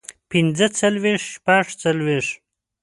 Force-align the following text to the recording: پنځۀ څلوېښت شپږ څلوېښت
پنځۀ 0.29 0.67
څلوېښت 0.79 1.27
شپږ 1.35 1.65
څلوېښت 1.81 2.33